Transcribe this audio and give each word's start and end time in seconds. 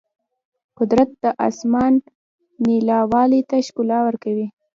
قدرت 0.77 1.09
د 1.23 1.25
اسمان 1.47 1.93
نیلاوالي 2.65 3.41
ته 3.49 3.55
ښکلا 3.67 3.99
ورکوي. 4.07 4.47